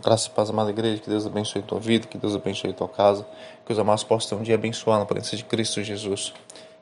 Graça 0.00 0.28
e 0.28 0.30
paz, 0.30 0.48
amada 0.48 0.70
igreja, 0.70 1.02
que 1.02 1.10
Deus 1.10 1.26
abençoe 1.26 1.60
a 1.60 1.64
tua 1.64 1.80
vida, 1.80 2.06
que 2.06 2.16
Deus 2.16 2.32
abençoe 2.32 2.70
a 2.70 2.72
tua 2.72 2.88
casa, 2.88 3.26
que 3.66 3.72
os 3.72 3.78
amados 3.80 4.04
possam 4.04 4.28
ter 4.28 4.40
um 4.40 4.44
dia 4.44 4.54
abençoado 4.54 5.00
na 5.00 5.06
presença 5.06 5.36
de 5.36 5.42
Cristo 5.42 5.82
Jesus. 5.82 6.32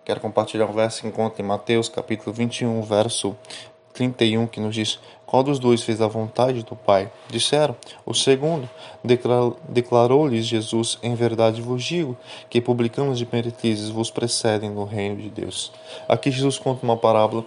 Quero 0.05 0.21
compartilhar 0.21 0.67
um 0.67 0.73
verso 0.75 1.01
que 1.01 1.09
encontra 1.09 1.41
em 1.41 1.45
Mateus, 1.47 1.89
capítulo 1.89 2.31
21, 2.35 2.83
verso 2.83 3.35
31, 3.95 4.47
que 4.47 4.61
nos 4.61 4.75
diz: 4.75 4.99
Qual 5.25 5.43
dos 5.43 5.59
dois 5.59 5.83
fez 5.83 6.03
a 6.03 6.07
vontade 6.07 6.63
do 6.63 6.77
Pai? 6.77 7.11
Disseram: 7.31 7.75
O 8.05 8.13
segundo. 8.13 8.69
Declarou-lhes 9.67 10.45
Jesus: 10.45 10.99
Em 11.03 11.15
verdade 11.15 11.63
vos 11.63 11.83
digo 11.83 12.19
que 12.51 12.61
publicanos 12.61 13.19
e 13.23 13.29
meretrizes 13.33 13.89
vos 13.89 14.11
precedem 14.11 14.69
no 14.69 14.85
reino 14.85 15.17
de 15.17 15.31
Deus. 15.31 15.73
Aqui 16.07 16.31
Jesus 16.31 16.59
conta 16.59 16.85
uma 16.85 16.99
parábola 16.99 17.47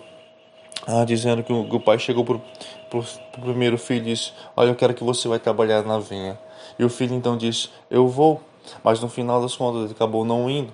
ah, 0.87 1.03
dizendo 1.05 1.43
que 1.43 1.51
o, 1.51 1.67
que 1.67 1.75
o 1.75 1.79
pai 1.79 1.99
chegou 1.99 2.23
para 2.23 2.35
o 2.35 3.03
primeiro 3.41 3.77
filho 3.77 4.07
e 4.07 4.13
disse: 4.13 4.31
Olha, 4.55 4.69
eu 4.69 4.75
quero 4.75 4.93
que 4.93 5.03
você 5.03 5.27
vai 5.27 5.39
trabalhar 5.39 5.83
na 5.83 5.99
vinha. 5.99 6.37
E 6.77 6.83
o 6.83 6.89
filho 6.89 7.13
então 7.13 7.37
disse: 7.37 7.69
Eu 7.89 8.07
vou. 8.07 8.41
Mas 8.83 8.99
no 8.99 9.09
final 9.09 9.41
das 9.41 9.55
contas 9.55 9.83
ele 9.83 9.91
acabou 9.91 10.23
não 10.23 10.49
indo. 10.49 10.71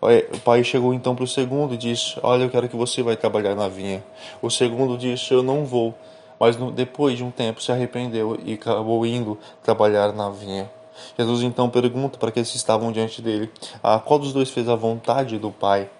O 0.00 0.38
pai 0.40 0.62
chegou 0.62 0.94
então 0.94 1.14
para 1.14 1.24
o 1.24 1.26
segundo 1.26 1.74
e 1.74 1.76
disse: 1.76 2.18
Olha, 2.22 2.44
eu 2.44 2.50
quero 2.50 2.68
que 2.68 2.76
você 2.76 3.02
vai 3.02 3.16
trabalhar 3.16 3.54
na 3.54 3.68
vinha. 3.68 4.04
O 4.40 4.50
segundo 4.50 4.96
disse: 4.96 5.32
Eu 5.32 5.42
não 5.42 5.64
vou. 5.64 5.94
Mas 6.38 6.56
no, 6.56 6.70
depois 6.70 7.16
de 7.18 7.24
um 7.24 7.30
tempo 7.30 7.60
se 7.60 7.72
arrependeu 7.72 8.38
e 8.44 8.54
acabou 8.54 9.04
indo 9.04 9.36
trabalhar 9.62 10.12
na 10.12 10.30
vinha. 10.30 10.70
Jesus 11.18 11.42
então 11.42 11.68
pergunta 11.68 12.16
para 12.16 12.28
aqueles 12.28 12.50
que 12.50 12.56
estavam 12.56 12.92
diante 12.92 13.20
dele: 13.20 13.50
ah, 13.82 13.98
Qual 13.98 14.18
dos 14.18 14.32
dois 14.32 14.50
fez 14.50 14.68
a 14.68 14.76
vontade 14.76 15.38
do 15.38 15.50
pai? 15.50 15.90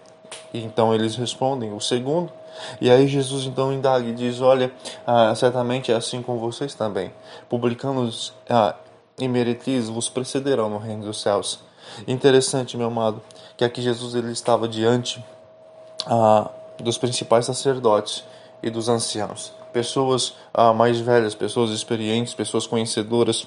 E 0.55 0.63
então 0.63 0.95
eles 0.95 1.17
respondem: 1.17 1.73
O 1.73 1.81
segundo. 1.81 2.38
E 2.81 2.91
aí 2.91 3.07
Jesus 3.07 3.45
então 3.45 3.73
indaga 3.73 4.07
e 4.07 4.15
diz: 4.15 4.41
Olha, 4.41 4.73
ah, 5.07 5.35
certamente 5.35 5.93
é 5.93 5.95
assim 5.95 6.23
com 6.23 6.39
vocês 6.39 6.75
também. 6.75 7.13
Publicanos 7.49 8.33
ah, 8.49 8.75
e 9.19 9.27
meretrizes 9.29 9.89
vos 9.89 10.09
precederão 10.09 10.69
no 10.69 10.79
reino 10.79 11.05
dos 11.05 11.21
céus. 11.21 11.61
Interessante, 12.07 12.77
meu 12.77 12.89
amado, 12.89 13.23
que 13.57 13.65
aqui 13.65 13.81
Jesus 13.81 14.15
ele 14.15 14.33
estava 14.33 14.69
diante 14.69 15.25
ah, 16.07 16.51
dos 16.79 16.99
principais 16.99 17.47
sacerdotes 17.47 18.25
e 18.63 18.71
dos 18.71 18.89
anciãos, 18.89 19.53
pessoas 19.73 20.35
ah, 20.53 20.73
mais 20.73 21.01
velhas, 21.01 21.35
pessoas 21.35 21.71
experientes, 21.71 22.35
pessoas 22.35 22.67
conhecedoras 22.67 23.47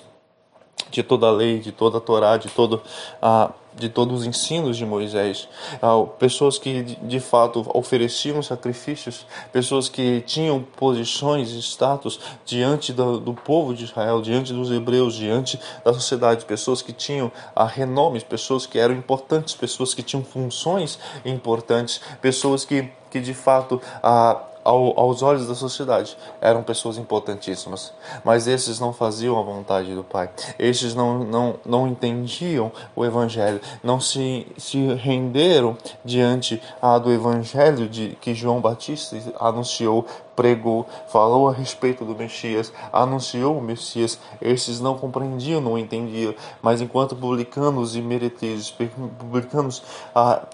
de 0.91 1.01
toda 1.01 1.27
a 1.27 1.31
lei, 1.31 1.59
de 1.59 1.71
toda 1.71 1.97
a 1.97 2.01
Torá, 2.01 2.37
de 2.37 2.49
todo 2.49 2.81
ah, 3.21 3.51
de 3.73 3.87
todos 3.87 4.21
os 4.21 4.25
ensinos 4.25 4.75
de 4.75 4.85
Moisés, 4.85 5.47
ah, 5.81 6.05
pessoas 6.19 6.57
que 6.57 6.83
de 6.83 7.19
fato 7.19 7.65
ofereciam 7.73 8.41
sacrifícios, 8.41 9.25
pessoas 9.51 9.87
que 9.87 10.21
tinham 10.21 10.61
posições 10.61 11.51
e 11.51 11.59
status 11.59 12.19
diante 12.45 12.91
do, 12.91 13.19
do, 13.19 13.33
povo 13.33 13.73
de 13.73 13.85
Israel, 13.85 14.21
diante 14.21 14.51
dos 14.51 14.69
hebreus, 14.71 15.15
diante 15.15 15.59
da 15.85 15.93
sociedade, 15.93 16.45
pessoas 16.45 16.81
que 16.81 16.91
tinham 16.91 17.31
ah, 17.55 17.65
renomes, 17.65 18.23
pessoas 18.23 18.65
que 18.65 18.77
eram 18.77 18.95
importantes, 18.95 19.55
pessoas 19.55 19.93
que 19.93 20.03
tinham 20.03 20.23
funções 20.23 20.99
importantes, 21.23 22.01
pessoas 22.21 22.65
que, 22.65 22.89
que 23.09 23.19
de 23.19 23.33
fato 23.33 23.81
ah, 24.03 24.50
ao, 24.63 24.99
aos 24.99 25.21
olhos 25.21 25.47
da 25.47 25.55
sociedade, 25.55 26.17
eram 26.39 26.63
pessoas 26.63 26.97
importantíssimas. 26.97 27.93
Mas 28.23 28.47
esses 28.47 28.79
não 28.79 28.93
faziam 28.93 29.39
a 29.39 29.43
vontade 29.43 29.93
do 29.93 30.03
Pai. 30.03 30.29
Esses 30.57 30.95
não, 30.95 31.19
não, 31.19 31.55
não 31.65 31.87
entendiam 31.87 32.71
o 32.95 33.05
Evangelho, 33.05 33.61
não 33.83 33.99
se, 33.99 34.47
se 34.57 34.93
renderam 34.95 35.77
diante 36.03 36.61
ah, 36.81 36.97
do 36.97 37.11
Evangelho 37.11 37.87
de, 37.87 38.17
que 38.21 38.33
João 38.33 38.61
Batista 38.61 39.17
anunciou, 39.39 40.05
pregou, 40.35 40.87
falou 41.07 41.49
a 41.49 41.53
respeito 41.53 42.05
do 42.05 42.15
Messias, 42.15 42.71
anunciou 42.91 43.57
o 43.57 43.61
Messias. 43.61 44.19
Esses 44.41 44.79
não 44.79 44.97
compreendiam, 44.97 45.61
não 45.61 45.77
entendiam. 45.77 46.33
Mas 46.61 46.81
enquanto 46.81 47.15
publicanos 47.15 47.95
e 47.95 48.01
meretrizes, 48.01 48.73
publicanos 49.19 49.83
ah, 50.15 50.31
ah, 50.31 50.47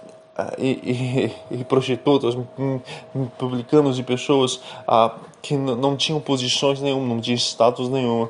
e, 0.57 1.31
e, 1.52 1.55
e, 1.61 1.64
prostitutas, 1.64 2.36
hum, 2.36 2.80
hum, 3.15 3.27
publicanos 3.37 3.98
e 3.98 4.03
pessoas 4.03 4.59
ah, 4.87 5.15
que 5.42 5.55
não 5.55 5.95
tinham 5.95 6.20
posições 6.20 6.81
nenhuma, 6.81 7.08
não 7.08 7.21
tinham 7.21 7.37
status 7.37 7.89
nenhum, 7.89 8.27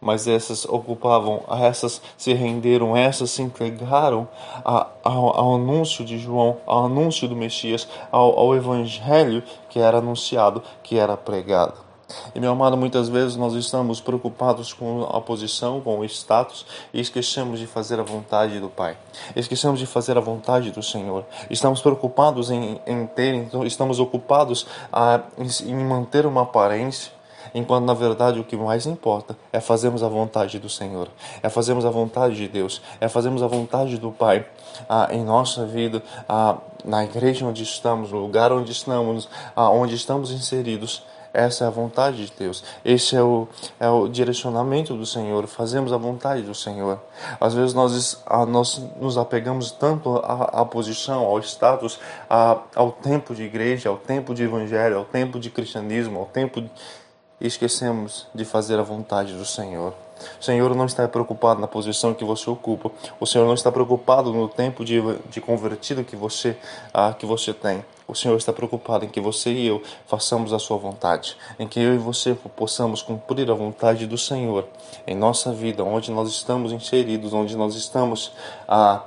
mas 0.00 0.28
essas 0.28 0.66
ocupavam, 0.66 1.42
essas 1.62 2.02
se 2.18 2.34
renderam, 2.34 2.96
essas 2.96 3.30
se 3.30 3.42
entregaram 3.42 4.28
a, 4.64 4.86
ao, 5.02 5.40
ao, 5.40 5.54
anúncio 5.54 6.04
de 6.04 6.18
João, 6.18 6.58
ao 6.66 6.86
anúncio 6.86 7.26
do 7.26 7.34
Messias, 7.34 7.88
ao, 8.12 8.38
ao 8.38 8.54
evangelho 8.54 9.42
que 9.70 9.78
era 9.78 9.98
anunciado, 9.98 10.62
que 10.82 10.98
era 10.98 11.16
pregado. 11.16 11.83
E 12.34 12.40
meu 12.40 12.52
amado, 12.52 12.76
muitas 12.76 13.08
vezes 13.08 13.36
nós 13.36 13.54
estamos 13.54 14.00
preocupados 14.00 14.72
com 14.72 15.04
a 15.04 15.20
posição, 15.20 15.80
com 15.80 15.98
o 15.98 16.04
status 16.04 16.66
e 16.92 17.00
esquecemos 17.00 17.58
de 17.58 17.66
fazer 17.66 18.00
a 18.00 18.02
vontade 18.02 18.60
do 18.60 18.68
Pai. 18.68 18.96
Esquecemos 19.34 19.78
de 19.78 19.86
fazer 19.86 20.16
a 20.16 20.20
vontade 20.20 20.70
do 20.70 20.82
Senhor. 20.82 21.24
Estamos 21.50 21.80
preocupados 21.80 22.50
em, 22.50 22.80
em 22.86 23.06
ter, 23.06 23.34
então 23.34 23.64
estamos 23.64 24.00
ocupados 24.00 24.66
a, 24.92 25.20
em, 25.38 25.70
em 25.70 25.84
manter 25.84 26.26
uma 26.26 26.42
aparência 26.42 27.12
enquanto 27.54 27.84
na 27.84 27.94
verdade 27.94 28.40
o 28.40 28.44
que 28.44 28.56
mais 28.56 28.84
importa 28.84 29.36
é 29.52 29.60
fazermos 29.60 30.02
a 30.02 30.08
vontade 30.08 30.58
do 30.58 30.68
Senhor, 30.68 31.08
é 31.42 31.48
fazermos 31.48 31.86
a 31.86 31.90
vontade 31.90 32.34
de 32.34 32.48
Deus, 32.48 32.82
é 33.00 33.08
fazermos 33.08 33.42
a 33.42 33.46
vontade 33.46 33.96
do 33.96 34.10
Pai 34.10 34.44
ah, 34.88 35.08
em 35.10 35.24
nossa 35.24 35.64
vida, 35.64 36.02
ah, 36.28 36.56
na 36.84 37.04
igreja 37.04 37.46
onde 37.46 37.62
estamos, 37.62 38.10
no 38.10 38.18
lugar 38.18 38.52
onde 38.52 38.72
estamos, 38.72 39.28
ah, 39.54 39.70
onde 39.70 39.94
estamos 39.94 40.32
inseridos. 40.32 41.02
Essa 41.34 41.64
é 41.64 41.66
a 41.66 41.70
vontade 41.70 42.26
de 42.26 42.32
Deus. 42.38 42.62
Esse 42.84 43.16
é 43.16 43.22
o, 43.22 43.48
é 43.80 43.90
o 43.90 44.06
direcionamento 44.06 44.94
do 44.94 45.04
Senhor. 45.04 45.48
Fazemos 45.48 45.92
a 45.92 45.96
vontade 45.96 46.42
do 46.42 46.54
Senhor. 46.54 47.00
Às 47.40 47.52
vezes 47.54 47.74
nós, 47.74 48.22
a, 48.24 48.46
nós 48.46 48.80
nos 49.00 49.18
apegamos 49.18 49.72
tanto 49.72 50.16
à, 50.18 50.60
à 50.60 50.64
posição, 50.64 51.24
ao 51.24 51.40
status, 51.40 51.98
ao 52.74 52.92
tempo 52.92 53.34
de 53.34 53.42
igreja, 53.42 53.88
ao 53.88 53.96
tempo 53.96 54.32
de 54.32 54.44
evangelho, 54.44 54.96
ao 54.98 55.04
tempo 55.04 55.40
de 55.40 55.50
cristianismo, 55.50 56.20
ao 56.20 56.26
tempo. 56.26 56.60
De, 56.60 56.70
e 57.40 57.48
esquecemos 57.48 58.28
de 58.32 58.44
fazer 58.44 58.78
a 58.78 58.82
vontade 58.82 59.32
do 59.34 59.44
Senhor. 59.44 59.92
O 60.40 60.44
Senhor 60.44 60.74
não 60.74 60.86
está 60.86 61.06
preocupado 61.08 61.60
na 61.60 61.66
posição 61.66 62.14
que 62.14 62.24
você 62.24 62.48
ocupa. 62.48 62.90
O 63.18 63.26
Senhor 63.26 63.44
não 63.44 63.54
está 63.54 63.72
preocupado 63.72 64.32
no 64.32 64.48
tempo 64.48 64.84
de, 64.84 65.00
de 65.28 65.40
convertido 65.40 66.04
que 66.04 66.14
você, 66.14 66.56
ah, 66.92 67.12
que 67.12 67.26
você 67.26 67.52
tem. 67.52 67.84
O 68.06 68.14
Senhor 68.14 68.36
está 68.36 68.52
preocupado 68.52 69.04
em 69.04 69.08
que 69.08 69.20
você 69.20 69.50
e 69.50 69.66
eu 69.66 69.82
façamos 70.06 70.52
a 70.52 70.58
sua 70.58 70.76
vontade, 70.76 71.36
em 71.58 71.66
que 71.66 71.80
eu 71.80 71.94
e 71.94 71.98
você 71.98 72.34
possamos 72.34 73.00
cumprir 73.00 73.50
a 73.50 73.54
vontade 73.54 74.06
do 74.06 74.18
Senhor 74.18 74.68
em 75.06 75.16
nossa 75.16 75.52
vida, 75.52 75.82
onde 75.82 76.10
nós 76.10 76.28
estamos 76.28 76.70
inseridos, 76.72 77.32
onde 77.32 77.56
nós 77.56 77.74
estamos 77.74 78.32
ah, 78.68 79.02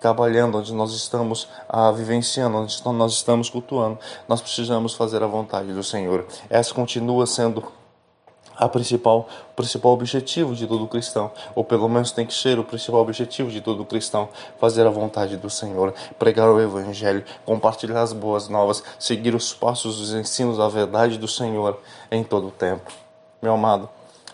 trabalhando, 0.00 0.58
onde 0.58 0.72
nós 0.72 0.92
estamos 0.92 1.48
ah, 1.68 1.90
vivenciando, 1.90 2.58
onde 2.58 2.82
nós 2.84 3.12
estamos 3.12 3.50
cultuando. 3.50 3.98
Nós 4.28 4.40
precisamos 4.40 4.94
fazer 4.94 5.22
a 5.22 5.26
vontade 5.26 5.72
do 5.72 5.82
Senhor. 5.82 6.26
Essa 6.48 6.72
continua 6.72 7.26
sendo 7.26 7.72
a 8.56 8.68
principal, 8.68 9.28
o 9.52 9.54
principal 9.54 9.92
objetivo 9.92 10.54
de 10.54 10.66
todo 10.66 10.86
cristão, 10.86 11.30
ou 11.54 11.62
pelo 11.62 11.88
menos 11.88 12.10
tem 12.10 12.26
que 12.26 12.34
ser 12.34 12.58
o 12.58 12.64
principal 12.64 13.00
objetivo 13.00 13.50
de 13.50 13.60
todo 13.60 13.84
cristão, 13.84 14.28
fazer 14.58 14.86
a 14.86 14.90
vontade 14.90 15.36
do 15.36 15.50
Senhor, 15.50 15.92
pregar 16.18 16.48
o 16.48 16.60
Evangelho, 16.60 17.24
compartilhar 17.44 18.02
as 18.02 18.12
boas 18.12 18.48
novas, 18.48 18.82
seguir 18.98 19.34
os 19.34 19.52
passos, 19.52 20.00
os 20.00 20.14
ensinos, 20.14 20.58
a 20.58 20.68
verdade 20.68 21.18
do 21.18 21.28
Senhor 21.28 21.78
em 22.10 22.24
todo 22.24 22.48
o 22.48 22.50
tempo. 22.50 22.90
Meu 23.42 23.54
amado, 23.54 23.88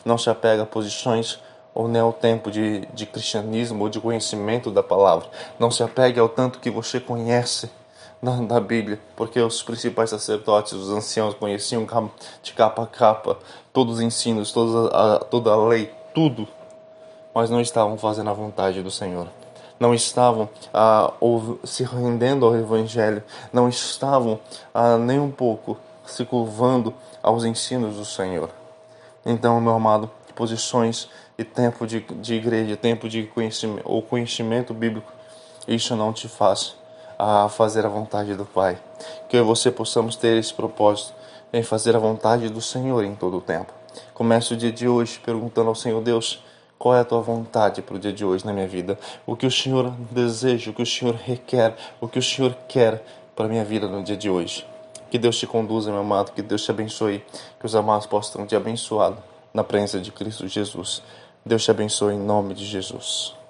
não 0.04 0.16
se 0.16 0.30
apega 0.30 0.62
a 0.62 0.66
posições 0.66 1.40
ou 1.74 1.88
nem 1.88 2.02
ao 2.02 2.12
tempo 2.12 2.50
de, 2.50 2.86
de 2.92 3.06
cristianismo 3.06 3.82
ou 3.82 3.88
de 3.88 4.00
conhecimento 4.00 4.70
da 4.70 4.82
palavra. 4.82 5.28
Não 5.58 5.70
se 5.70 5.82
apegue 5.82 6.20
ao 6.20 6.28
tanto 6.28 6.60
que 6.60 6.70
você 6.70 7.00
conhece 7.00 7.70
na, 8.22 8.40
na 8.40 8.60
Bíblia, 8.60 9.00
porque 9.16 9.40
os 9.40 9.64
principais 9.64 10.10
sacerdotes, 10.10 10.72
os 10.74 10.90
anciãos 10.90 11.34
conheciam 11.34 11.84
de 12.40 12.52
capa 12.52 12.84
a 12.84 12.86
capa 12.86 13.36
todos 13.72 13.96
os 13.96 14.00
ensinos, 14.00 14.52
toda 14.52 14.96
a, 14.96 15.18
toda 15.18 15.50
a 15.50 15.56
lei, 15.56 15.92
tudo, 16.14 16.46
mas 17.34 17.50
não 17.50 17.60
estavam 17.60 17.98
fazendo 17.98 18.30
a 18.30 18.32
vontade 18.32 18.80
do 18.80 18.92
Senhor. 18.92 19.26
Não 19.80 19.92
estavam 19.92 20.48
ah, 20.72 21.12
se 21.64 21.82
rendendo 21.82 22.46
ao 22.46 22.54
Evangelho, 22.54 23.24
não 23.52 23.68
estavam 23.68 24.38
ah, 24.72 24.96
nem 24.96 25.18
um 25.18 25.30
pouco 25.30 25.76
se 26.06 26.24
curvando 26.24 26.94
aos 27.20 27.44
ensinos 27.44 27.96
do 27.96 28.04
Senhor. 28.04 28.50
Então, 29.26 29.60
meu 29.60 29.74
amado, 29.74 30.08
posições 30.36 31.08
e 31.36 31.42
tempo 31.42 31.84
de, 31.88 32.00
de 32.00 32.34
igreja, 32.34 32.76
tempo 32.76 33.08
de 33.08 33.24
conhecimento 33.24 33.82
ou 33.84 34.00
conhecimento 34.00 34.72
bíblico, 34.72 35.12
isso 35.66 35.96
não 35.96 36.12
te 36.12 36.28
faz 36.28 36.76
a 37.24 37.48
fazer 37.48 37.86
a 37.86 37.88
vontade 37.88 38.34
do 38.34 38.44
Pai. 38.44 38.76
Que 39.28 39.36
eu 39.36 39.42
e 39.42 39.46
você 39.46 39.70
possamos 39.70 40.16
ter 40.16 40.36
esse 40.36 40.52
propósito 40.52 41.14
em 41.52 41.62
fazer 41.62 41.94
a 41.94 41.98
vontade 42.00 42.48
do 42.48 42.60
Senhor 42.60 43.04
em 43.04 43.14
todo 43.14 43.36
o 43.36 43.40
tempo. 43.40 43.72
Comece 44.12 44.54
o 44.54 44.56
dia 44.56 44.72
de 44.72 44.88
hoje 44.88 45.20
perguntando 45.24 45.68
ao 45.68 45.74
Senhor 45.76 46.02
Deus 46.02 46.42
qual 46.76 46.96
é 46.96 47.00
a 47.00 47.04
tua 47.04 47.20
vontade 47.20 47.80
para 47.80 47.94
o 47.94 47.98
dia 47.98 48.12
de 48.12 48.24
hoje 48.24 48.44
na 48.44 48.52
minha 48.52 48.66
vida, 48.66 48.98
o 49.24 49.36
que 49.36 49.46
o 49.46 49.50
Senhor 49.52 49.92
deseja, 50.10 50.72
o 50.72 50.74
que 50.74 50.82
o 50.82 50.86
Senhor 50.86 51.14
requer, 51.14 51.76
o 52.00 52.08
que 52.08 52.18
o 52.18 52.22
Senhor 52.22 52.56
quer 52.66 53.04
para 53.36 53.46
a 53.46 53.48
minha 53.48 53.64
vida 53.64 53.86
no 53.86 54.02
dia 54.02 54.16
de 54.16 54.28
hoje. 54.28 54.66
Que 55.08 55.16
Deus 55.16 55.38
te 55.38 55.46
conduza, 55.46 55.92
meu 55.92 56.00
amado, 56.00 56.32
que 56.32 56.42
Deus 56.42 56.64
te 56.64 56.72
abençoe, 56.72 57.24
que 57.60 57.66
os 57.66 57.76
amados 57.76 58.04
possam 58.04 58.44
te 58.48 58.56
abençoado 58.56 59.18
na 59.54 59.62
presença 59.62 60.00
de 60.00 60.10
Cristo 60.10 60.48
Jesus. 60.48 61.04
Deus 61.46 61.62
te 61.62 61.70
abençoe 61.70 62.14
em 62.14 62.18
nome 62.18 62.52
de 62.52 62.64
Jesus. 62.64 63.41